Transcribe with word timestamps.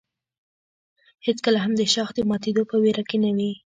هېڅکله 1.25 1.57
هم 1.65 1.73
د 1.77 1.81
شاخ 1.93 2.09
د 2.15 2.19
ماتېدو 2.29 2.63
په 2.71 2.75
ویره 2.83 3.03
کې 3.09 3.17
نه 3.23 3.31
وي. 3.37 3.51